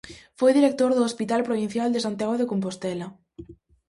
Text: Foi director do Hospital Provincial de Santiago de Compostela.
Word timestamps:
Foi 0.39 0.51
director 0.57 0.91
do 0.93 1.05
Hospital 1.09 1.41
Provincial 1.49 1.89
de 1.91 2.03
Santiago 2.05 2.35
de 2.37 2.49
Compostela. 2.51 3.07